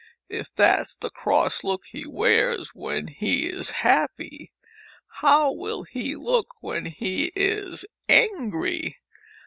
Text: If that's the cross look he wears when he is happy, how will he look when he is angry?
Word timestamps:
If 0.29 0.51
that's 0.55 0.97
the 0.97 1.11
cross 1.11 1.63
look 1.63 1.83
he 1.85 2.07
wears 2.07 2.69
when 2.69 3.05
he 3.07 3.47
is 3.47 3.69
happy, 3.85 4.51
how 5.19 5.53
will 5.53 5.83
he 5.83 6.15
look 6.15 6.47
when 6.61 6.87
he 6.87 7.25
is 7.35 7.85
angry? 8.09 8.97